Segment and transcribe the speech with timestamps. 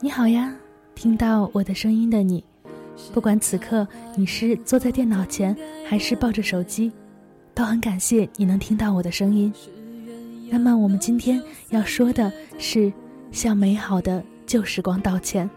[0.00, 0.54] 你好呀，
[0.94, 2.42] 听到我的声音的你，
[3.12, 3.86] 不管此刻
[4.16, 5.54] 你是坐在电脑前
[5.86, 6.90] 还是抱着手机，
[7.58, 9.52] 都很感谢你能听到我的声音。
[10.48, 12.92] 那么我们今天要说的是
[13.32, 15.50] 向美好的旧时光道歉。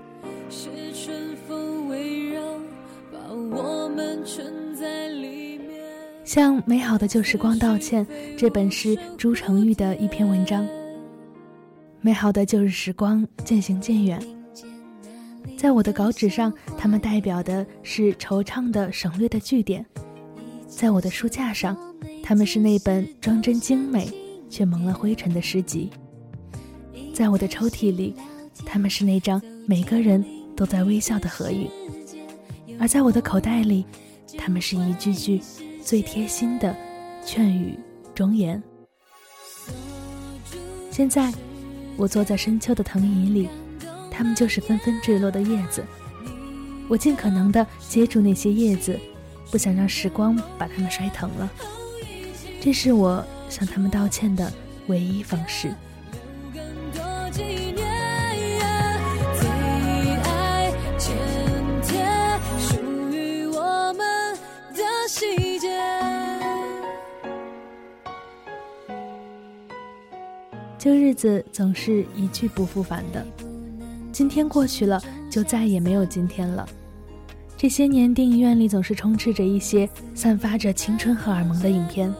[6.26, 8.04] 向美好的旧时光道歉，
[8.36, 10.68] 这本是朱成玉的一篇文章。
[12.00, 14.20] 美好的旧日时光渐行渐远，
[15.56, 19.84] 在我的稿纸上，它们代表的是惆怅的省略的句点；
[20.72, 21.78] 在我的书架上，
[22.24, 24.10] 他们是那本装帧精美
[24.50, 25.90] 却蒙了灰尘的诗集；
[27.14, 28.16] 在我的抽屉里，
[28.66, 31.68] 他们是那张每个人都在微笑的合影；
[32.80, 33.86] 而在我的口袋里，
[34.38, 35.40] 他们是一句句
[35.84, 36.76] 最贴心的
[37.26, 37.78] 劝语
[38.16, 38.62] 忠言。
[40.90, 41.32] 现在。
[41.98, 43.50] 我坐在深秋的藤椅里，
[44.10, 45.84] 他们就是纷纷坠落的叶子。
[46.88, 49.00] 我尽可能地接住那些叶子，
[49.52, 51.52] 不想让时光把他们摔疼了。
[52.62, 54.52] 这是我向他们道歉的
[54.88, 55.74] 唯一方式。
[70.78, 73.24] 旧日子总是一去不复返的，
[74.12, 76.68] 今天过去了，就再也没有今天了。
[77.62, 82.10] 这些年，电影院里总是充斥着一些散发着青春荷尔蒙的影片，《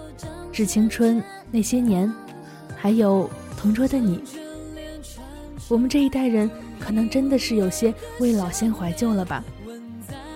[0.52, 1.18] 致青春》
[1.50, 2.14] 那些年，
[2.78, 3.28] 还有
[3.60, 4.18] 《同桌的你》。
[5.68, 6.48] 我们这一代人
[6.80, 9.44] 可能真的是有些未老先怀旧了吧？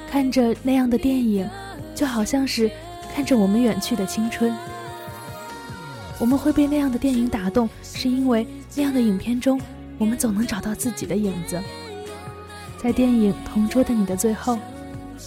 [0.09, 1.47] 看着那样的电影，
[1.93, 2.67] 就好像是
[3.13, 4.51] 看着我们远去的青春。
[6.17, 9.61] 我们会被那样的电影打动，是因为那样的影片中，
[9.99, 11.61] 我们总能找到自己的影子。
[12.81, 14.57] 在电影《同桌的你》的最后，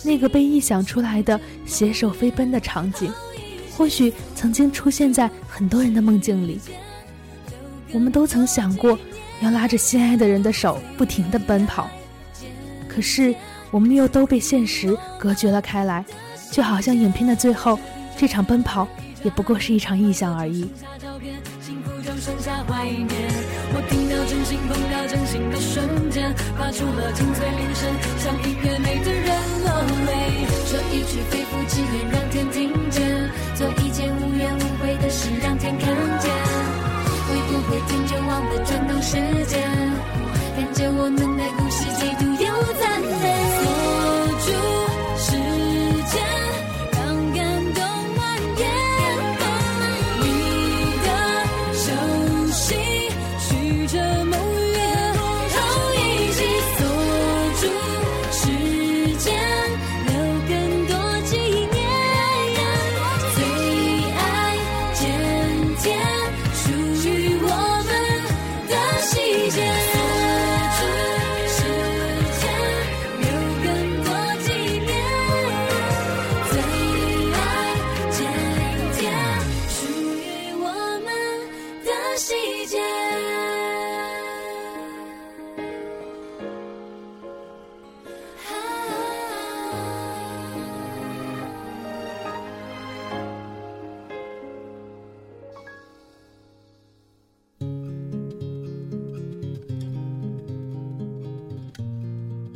[0.04, 3.12] 那个被臆想出来的携手飞奔的场景，
[3.76, 6.60] 或许曾经出现在很多人的梦境里。
[7.92, 8.98] 我们都曾想过
[9.40, 11.90] 要拉着心爱的人的手不停地奔跑，
[12.88, 13.34] 可是
[13.70, 16.04] 我们又都被现实隔绝了开来，
[16.50, 17.78] 就好像影片的最后，
[18.16, 18.86] 这场奔跑。
[19.24, 20.70] 也不过是一场臆想而已。
[22.08, 23.06] 就剩下怀念
[23.74, 27.84] 我听到真心碰到真心的瞬间，发出了清脆铃声，
[28.16, 29.28] 像音乐美的人
[29.60, 29.68] 落
[30.08, 30.48] 泪。
[30.64, 33.04] 说一句肺腑之言，让天听见；
[33.54, 36.32] 做一件无怨无悔的事，让天看见。
[37.28, 39.60] 会不会听见忘了转动时间，
[40.56, 43.57] 看见我们的故事几度又赞美。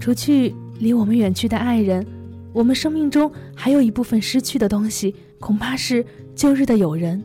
[0.02, 2.04] 除去离我们远去的爱人，
[2.52, 6.04] 我们生命中还有一部分失去的东西，恐怕是
[6.34, 7.22] 旧日的友人。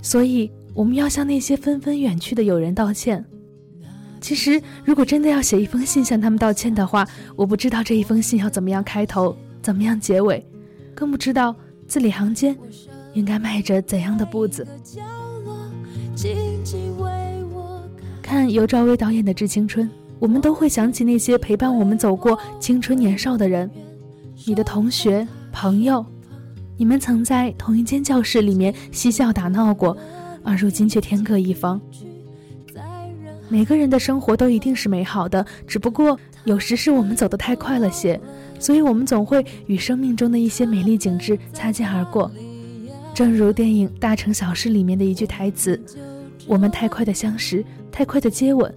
[0.00, 3.24] 所以，我们要向那些纷纷远去的友人道歉。
[4.20, 7.04] 其实，如果真的要写一封信向他们道歉的话，
[7.34, 10.46] 我不知道这一封信要怎么样开头，怎么样结尾，
[10.94, 11.52] 更不知道
[11.88, 12.56] 字里行间
[13.14, 14.64] 应该迈着怎样的步子。
[18.22, 19.90] 看尤兆威导演的《致青春》。
[20.22, 23.68] 我们都会想起那些陪伴我们走过青春年少的人，
[24.46, 26.06] 你的同学、朋友，
[26.76, 29.96] 你们曾在同一间教室里面嬉笑打闹过，
[30.44, 31.80] 而如今却天各一方。
[33.48, 38.18] 每个人的生活都一定是美好的，只不过有时是我们走得太快了些，
[38.60, 42.30] 所以我们总会与生命中的一些美丽景致擦肩而过。
[43.12, 45.78] 正如电影《大城小事》里面的一句台词
[46.46, 48.72] ：“我们太快的相识，太快的接吻，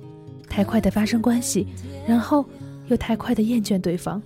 [0.55, 1.67] 太快的发生关系，
[2.07, 2.45] 然后
[2.87, 4.21] 又太快的厌倦对方。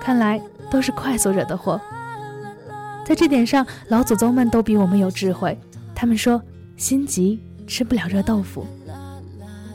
[0.00, 1.78] 看来都是快速惹的祸。”
[3.04, 5.56] 在这点上，老祖宗们都比我们有智慧。
[5.94, 6.40] 他们说
[6.78, 8.64] ：“心急吃不了热豆腐。”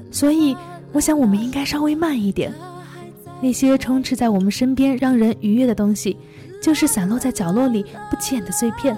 [0.10, 0.58] 所以，
[0.94, 2.52] 我想我们应该稍微慢一点。
[3.40, 6.18] 那些充斥在我们身边让人愉悦的东西，
[6.60, 8.98] 就是散落在角落里不起眼的碎片。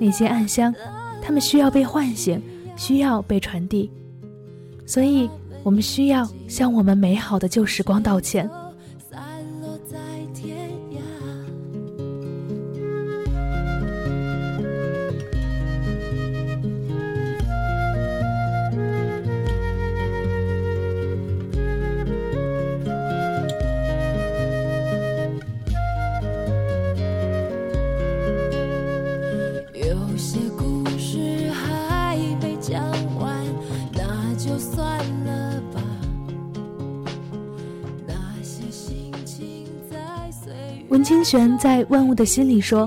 [0.00, 0.74] 那些暗香，
[1.22, 2.42] 它们需要被唤醒，
[2.76, 3.88] 需要被传递。
[4.84, 5.30] 所以，
[5.62, 8.61] 我们需要向我们美好的旧时光道歉。
[40.92, 42.86] 文清玄在《万物的心》里说：“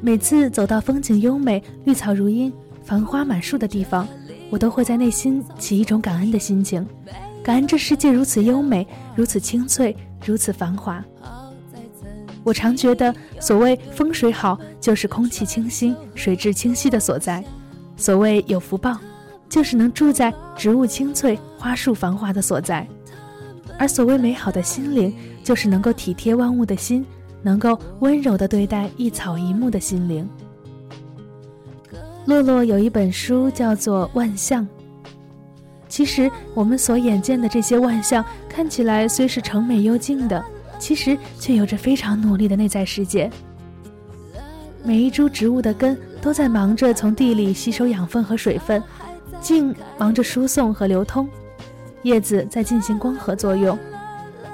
[0.00, 2.50] 每次走到风景优美、绿草如茵、
[2.82, 4.08] 繁花满树的地方，
[4.48, 6.86] 我都会在内心起一种感恩的心情，
[7.42, 9.94] 感恩这世界如此优美、如此清脆、
[10.24, 11.04] 如此繁华。
[12.42, 17.42] 我常觉得，所谓风水好，就是空气清新、水质清晰的所在；
[17.98, 18.96] 所谓有福报，
[19.50, 22.86] 就是能住在植物清翠、花树繁华的所在；
[23.78, 25.14] 而所谓美好的心灵，
[25.44, 27.04] 就是能够体贴万物的心。”
[27.42, 30.28] 能够温柔地对待一草一木的心灵。
[32.24, 34.62] 洛洛有一本书叫做《万象》。
[35.88, 40.42] 其实我们所眼见的这些万象，看起来虽是澄美幽静的，
[40.78, 43.30] 其实却有着非常努力的内在世界。
[44.82, 48.82] 每一株植物的根都在忙着从地里吸收养分和水分，
[49.40, 51.28] 茎忙着输送和流通，
[52.04, 53.78] 叶子在进行光合作用。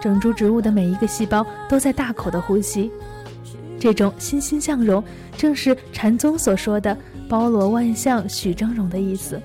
[0.01, 2.91] 整株植物的每一个细胞都在大口的呼吸，
[3.79, 5.03] 这种欣欣向荣，
[5.37, 6.97] 正是禅宗所说的
[7.29, 9.41] “包罗万象，许峥嵘”的意思。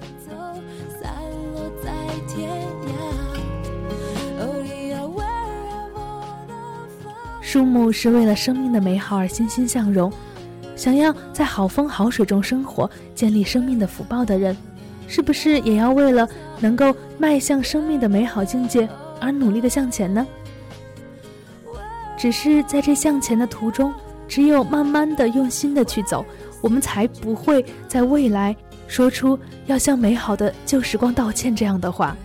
[7.42, 10.12] 树木是为了生命的美好而欣欣向荣，
[10.76, 14.58] 想要在好风好水中生活，建立生命的福报的人，
[15.08, 16.28] 是不是也要为了
[16.60, 18.90] 能够迈向生命的美好境界
[19.20, 20.26] 而努力的向前呢？
[22.24, 23.94] 只是在这向前的途中，
[24.30, 26.26] 只有慢慢的、用心的去走，
[26.62, 28.56] 我们才不会在未来
[28.88, 32.16] 说出要向美好的旧时光道歉这样的话。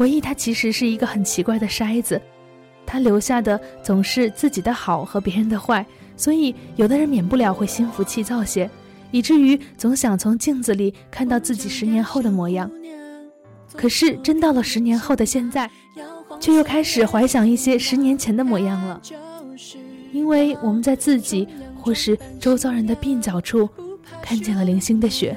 [0.00, 2.18] 回忆，它其实是一个很奇怪的筛子，
[2.86, 5.84] 它留下的总是自己的好和别人的坏，
[6.16, 8.70] 所以有的人免不了会心浮气躁些，
[9.10, 12.70] 以至于总想从镜子里看到自己十年后的模样。
[13.74, 15.70] 可是真到了十年后的现在，
[16.40, 19.02] 却又开始怀想一些十年前的模样了，
[20.14, 21.46] 因为我们在自己
[21.78, 23.68] 或是周遭人的鬓角处，
[24.22, 25.36] 看见了零星的雪。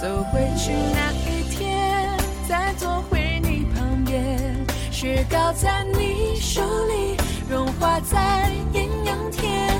[0.00, 2.08] 走回去那一天，
[2.48, 7.18] 再坐回你旁边，雪糕在你手里
[7.50, 9.78] 融化在艳阳天，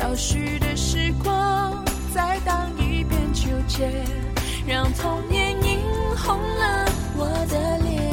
[0.00, 1.84] 倒叙的时光
[2.14, 3.92] 再荡一遍秋千，
[4.66, 5.80] 让童年映
[6.16, 8.07] 红了我的脸，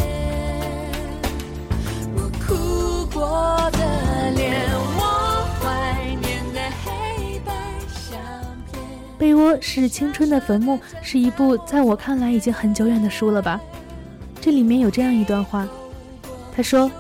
[9.25, 13.59] 被窝是青春的坟墓，是一部在我看来已经很久远的书了吧？
[14.39, 15.67] 这里面有这样一段话，
[16.55, 16.91] 他说：“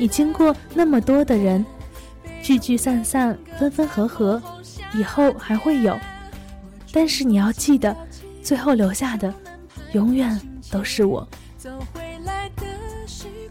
[0.00, 1.62] 你经过那么多的人，
[2.42, 4.42] 聚聚散散，分分合合，
[4.94, 5.94] 以后还会有，
[6.90, 7.94] 但是你要记得，
[8.42, 9.34] 最后留下的，
[9.92, 11.28] 永远都是我。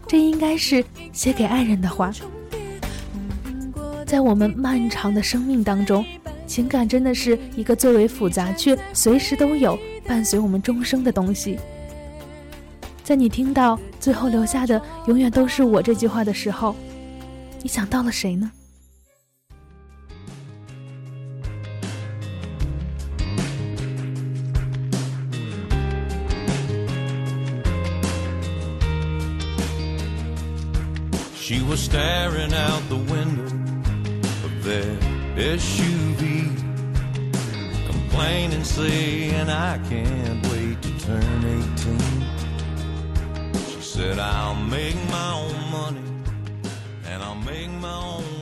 [0.08, 2.10] 这应该是写给爱人的话。
[4.04, 6.04] 在我们漫长的生命当中，
[6.46, 11.58] 情感真的是一个最为复杂却随时都有伴随我们终生的东西。
[13.02, 16.74] 在你听到最后留下的“永远都是我”这句话的时候，
[17.62, 18.50] 你想到了谁呢
[31.36, 33.52] ？She was staring out the window
[35.36, 36.46] SUV.
[38.14, 41.94] complain and see，and i can't wait to turn it to。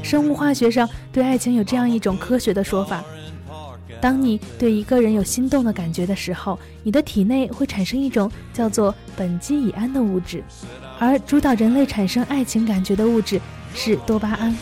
[0.03, 3.03] 生物化学上对爱情有这样一种科学的说法，
[4.01, 10.43] 当你对一个人有心动的感觉的时候，你的体内会产生一种叫做苯基乙胺的物质，
[10.99, 13.41] 而主导人类产生爱情感觉的物质
[13.75, 14.55] 是多巴胺。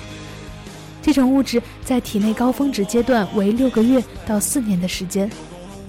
[1.02, 5.30] 这种物质在体内高峰值阶段为六个月到四年的时间，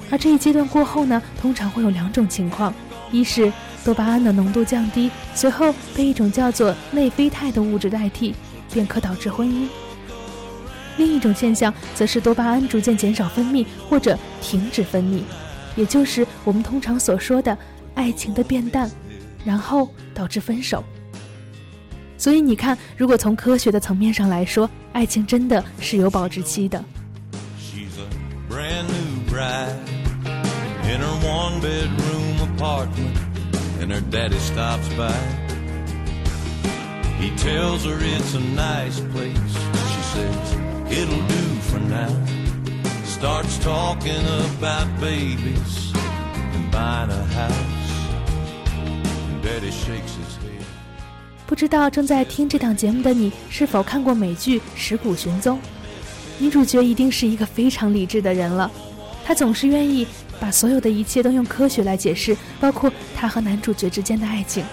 [0.10, 2.74] 而这一阶段过后呢，通常会有两种情况：
[3.12, 3.52] 一是
[3.84, 8.34] 多巴胺的浓度降低，随后被一种叫做内啡肽的物质代替，
[8.72, 9.68] 便可导致婚姻；
[10.98, 15.22] 另一种现象则是多巴胺逐渐减少分泌或者停止分泌，
[15.76, 17.58] 也就是我们通常所说的
[17.96, 18.90] 爱情的变淡。
[19.44, 20.84] 然后导致分手。
[22.22, 26.86] 所以你看，如果从科学的层面上来说，爱情真的是有保质期的。
[51.52, 55.58] 不知道正在听这档节目的你是否看过美剧《尸骨寻踪》？
[56.38, 58.72] 女主角一定是一个非常理智的人了，
[59.26, 60.08] 她总是愿意
[60.40, 64.64] 把所有的一切都用科学来解释，包括她和男主角之间的爱情。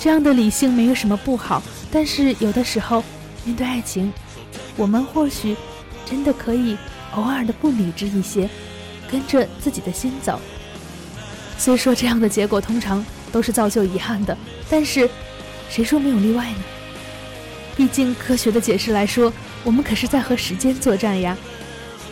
[0.00, 3.04] 这样的理性没有什么不好，但是有的时候
[3.44, 4.12] 面对爱情，
[4.76, 5.56] 我们或许
[6.04, 6.76] 真的可以
[7.14, 8.50] 偶尔的不理智一些，
[9.08, 10.40] 跟着自己的心走。
[11.56, 13.06] 虽说这样的结果通常。
[13.30, 14.36] 都是造就遗憾的，
[14.68, 15.08] 但是，
[15.68, 16.58] 谁说没有例外呢？
[17.76, 19.32] 毕竟科学的解释来说，
[19.64, 21.36] 我们可是在和时间作战呀。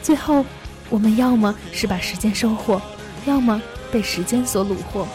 [0.03, 0.45] 最后，
[0.89, 2.81] 我们要么是把时间收获，
[3.27, 3.61] 要么
[3.91, 5.07] 被时间所虏获。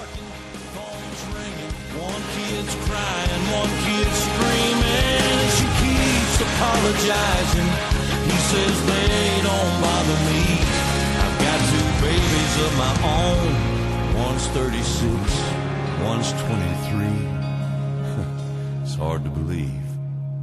[14.15, 15.62] one's
[16.03, 17.05] 23.
[18.83, 19.87] it's hard to believe,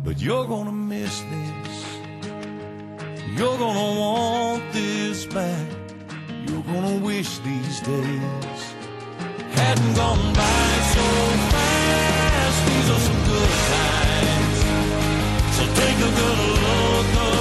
[0.02, 1.86] but you're gonna miss this.
[3.36, 5.66] You're gonna want this back.
[6.46, 8.74] You're gonna wish these days
[9.60, 11.06] hadn't gone by so
[11.52, 12.58] fast.
[12.68, 14.58] These are some good times.
[15.56, 17.39] So take a good look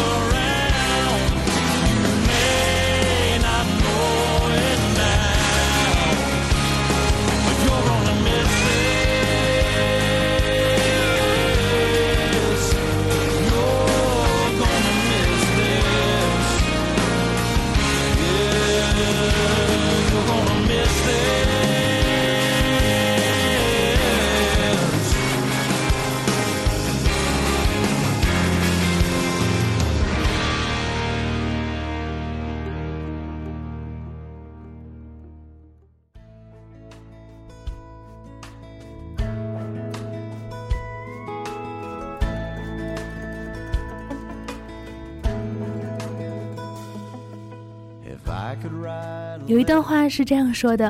[49.59, 50.89] 有一段话是这样说的：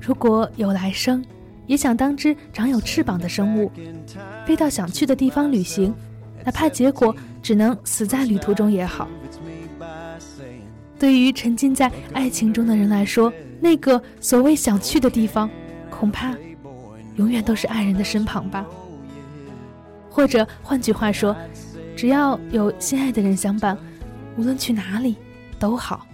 [0.00, 1.22] 如果有来生，
[1.66, 3.70] 也想当只长有翅膀的生物，
[4.46, 5.94] 飞到想去的地方旅行，
[6.42, 9.06] 哪怕结果只能死在旅途中也好。
[10.98, 15.50] 对于沉浸在爱情中的人来说，那个所谓想去的地方，
[15.90, 16.34] 恐怕
[17.16, 18.64] 永远都是爱人的身旁吧。
[20.08, 21.36] 或者换句话说，
[21.94, 23.76] 只要有心爱的人相伴，
[24.38, 25.14] 无论去哪里
[25.58, 26.06] 都好。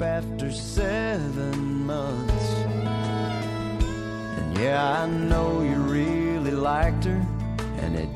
[0.00, 2.54] After seven months.
[4.36, 7.20] And yeah, I know you really liked her,
[7.82, 8.08] and it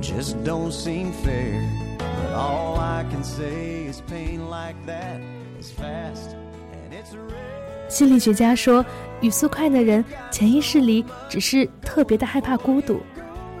[0.00, 1.62] just don't seem fair.
[1.98, 5.20] But all I can say is pain like that
[5.58, 6.34] is fast,
[6.72, 7.88] and it's rare.
[7.88, 8.84] 心理学家说，
[9.20, 13.00] 语速快的人潜意识里只是特别的害怕孤独。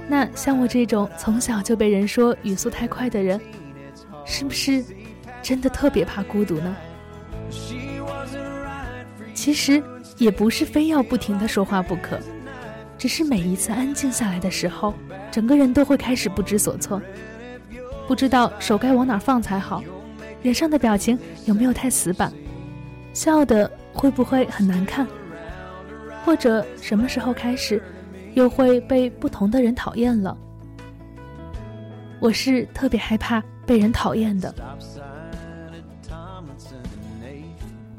[0.06, 3.40] 那像我这种从小就被人说语速太快的人，
[4.24, 4.84] 是不是
[5.42, 6.76] 真的特别怕孤独呢？
[9.34, 9.82] 其实
[10.16, 12.18] 也不是非要不停的说话不可，
[12.98, 14.94] 只是每一次安静下来的时候，
[15.30, 17.00] 整个人都会开始不知所措，
[18.06, 19.82] 不知道手该往哪放才好，
[20.42, 22.32] 脸上的表情有没有太死板，
[23.12, 25.06] 笑的会不会很难看，
[26.24, 27.82] 或者什么时候开始
[28.34, 30.36] 又会被不同的人讨厌了？
[32.20, 34.52] 我是特别害怕被人讨厌的。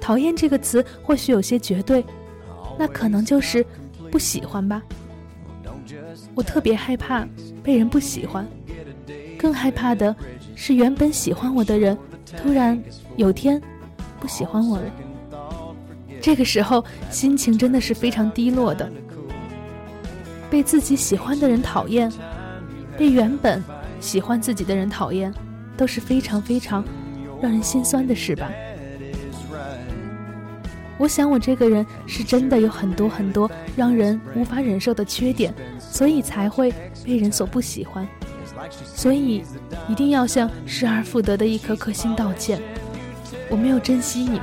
[0.09, 2.03] 讨厌这个词或许有些绝对，
[2.79, 3.63] 那可能就是
[4.09, 4.81] 不喜欢吧。
[6.33, 7.23] 我特别害怕
[7.61, 8.43] 被人不喜欢，
[9.37, 10.15] 更害怕的
[10.55, 11.95] 是原本喜欢我的人
[12.35, 12.81] 突然
[13.17, 13.61] 有天
[14.19, 14.85] 不喜欢我了。
[16.19, 18.91] 这个时候心情真的是非常低落的。
[20.49, 22.11] 被自己喜欢的人讨厌，
[22.97, 23.63] 被原本
[23.99, 25.31] 喜欢自己的人讨厌，
[25.77, 26.83] 都是非常非常
[27.39, 28.49] 让人心酸的事吧。
[30.99, 36.71] 我想，我这个人是真的有很多很多让人无法忍受的缺点，所以才会
[37.05, 38.05] 被人所不喜欢。
[38.93, 39.41] 所以，
[39.87, 42.61] 一定要向失而复得的一颗颗心道歉。
[43.49, 44.41] 我没有珍惜你们，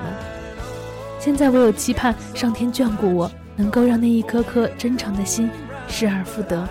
[1.20, 5.50] 现在我有期盼上天眷顾我，能够让那一颗颗真诚的心
[5.86, 6.66] 失而复得。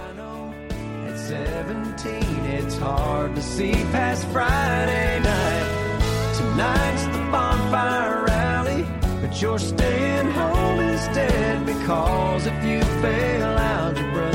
[9.37, 14.31] You're staying home instead because if you fail algebra,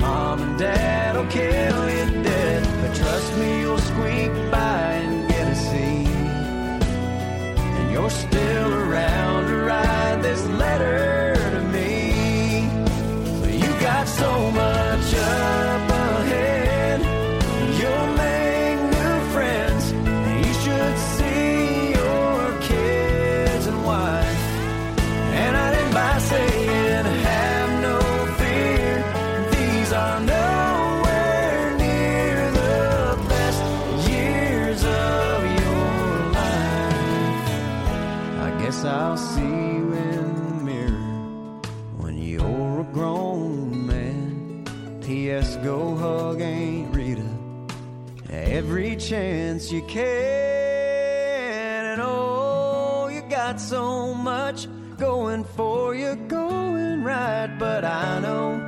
[0.00, 2.62] mom and dad'll kill you dead.
[2.82, 5.76] But trust me, you'll squeak by and get a C.
[7.78, 11.15] And you're still around to write this letter
[49.66, 50.04] chance you can.
[51.86, 57.54] And oh, you got so much going for you, going right.
[57.58, 58.60] But I know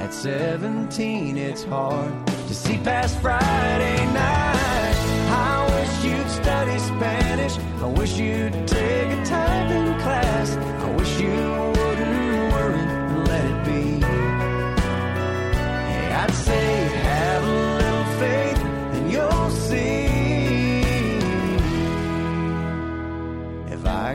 [0.00, 4.96] at 17 it's hard to see past Friday night.
[5.30, 7.58] I wish you'd study Spanish.
[7.80, 10.56] I wish you'd take a typing class.
[10.56, 11.61] I wish you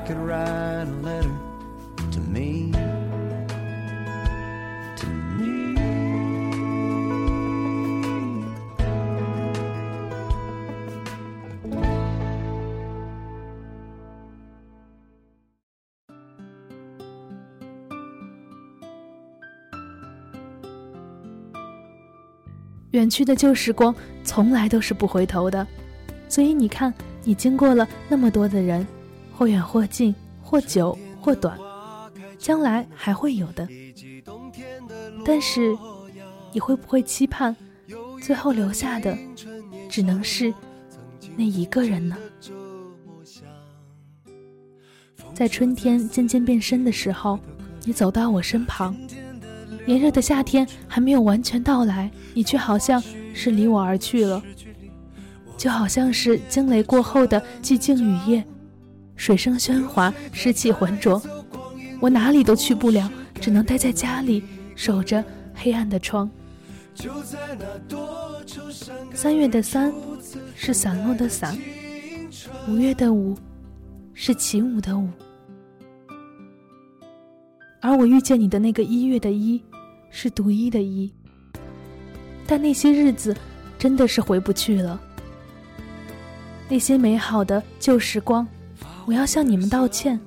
[0.08, 1.30] could write a letter
[2.12, 2.72] to me,
[4.96, 5.76] to me.
[22.92, 23.94] 远去的旧时光
[24.24, 25.68] 从来都是不回头的，
[26.30, 26.94] 所以你看，
[27.26, 28.88] 你经过了那么多的人，
[29.38, 31.56] 或远或近，或久或短，
[32.40, 33.68] 将来还会有的。
[35.24, 35.78] 但是，
[36.52, 37.56] 你会不会期盼，
[38.20, 39.16] 最后留下的
[39.88, 40.52] 只能是
[41.36, 42.18] 那一个人呢？
[45.36, 47.40] 在春天渐渐变深的时候，
[47.84, 48.96] 你走到我身旁。
[49.86, 53.02] 炎热的夏天还没有完全到来，你却好像
[53.36, 54.42] 是离我而去了，
[55.56, 58.44] 就好像是惊雷过后的寂静雨夜，
[59.18, 61.22] 水声喧哗，湿气浑浊，
[62.00, 64.42] 我哪里都去不了，只能待在家里，
[64.76, 65.22] 守着
[65.54, 66.30] 黑暗的窗。
[69.14, 69.94] 三月的三，
[70.56, 71.54] 是散落的散；
[72.70, 73.36] 五月的五，
[74.14, 75.10] 是起舞的舞。
[77.82, 79.62] 而我遇见你的那个一月的一。
[80.10, 81.12] 是独一的一，
[82.48, 83.36] 但那些日子
[83.78, 85.00] 真的是回不去了。
[86.70, 88.48] 那些美好的旧时光，
[89.08, 90.20] 我要向你们道歉，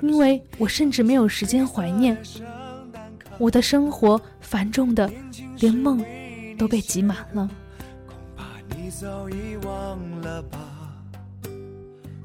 [0.00, 2.16] 因为我甚至没有时间怀念。
[3.36, 5.10] 我的生活繁重的，
[5.58, 6.04] 连梦
[6.56, 7.50] 都被挤满了。
[8.06, 8.44] 恐怕
[8.76, 10.56] 你早已忘了吧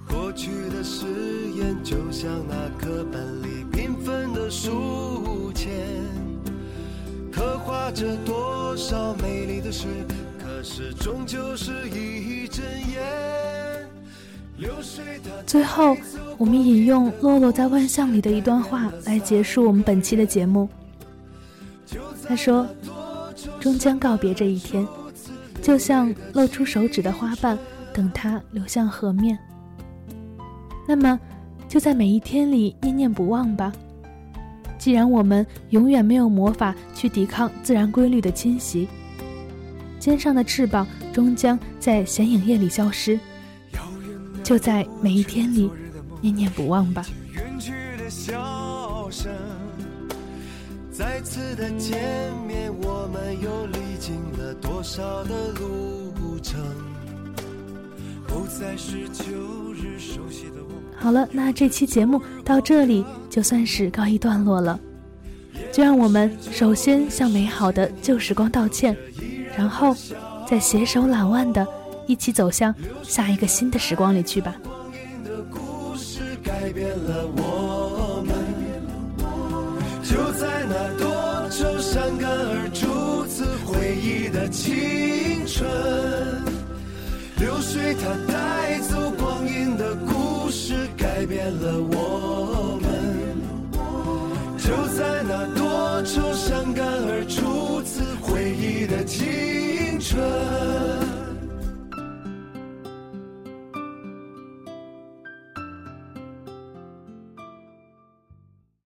[0.07, 1.07] 过去的誓
[1.57, 5.67] 言，就像那课本里缤纷的书签，
[7.31, 9.87] 刻画着多少美丽的诗，
[10.39, 13.50] 可是终究是一阵烟。
[15.45, 15.95] 最后，
[16.37, 20.69] 我们引用洛洛在《万象》里的一段话来结束我们本期的节目。
[22.27, 22.67] 他说
[23.59, 24.87] ：“终将告别这一天，
[25.61, 27.57] 就像露出手指的花瓣，
[27.93, 29.37] 等它流向河面。”
[30.87, 31.19] 那么，
[31.67, 33.73] 就在每一天里念念不忘吧。
[34.77, 38.87] 既然我们永远没有魔法去抵抗自然规律的侵袭，
[39.99, 43.19] 肩上的翅膀终将在显影夜里消失。
[44.51, 45.71] 就在每一天里
[46.19, 47.05] 念念不忘吧。
[47.33, 49.31] 远去的笑声，
[50.91, 51.97] 再次的见
[52.45, 56.59] 面，我们又历经了多少的路程？
[58.27, 59.23] 不再是旧
[59.71, 60.73] 日熟悉的我。
[60.97, 64.77] 好了，那这期节目到这里就算是告一段落了。
[65.71, 68.97] 就让我们首先向美好的旧时光道歉，
[69.57, 69.95] 然后
[70.45, 71.65] 再携手揽腕的
[72.07, 74.55] 一起走向下一个新的时光里去吧。
[74.63, 78.35] 光阴的故事改变了我们，
[80.03, 85.69] 就在那多愁善感而初次回忆的青春。
[87.37, 92.91] 流水它带走光阴的故事，改变了我们。
[94.57, 100.21] 就在那多愁善感而初次回忆的青春。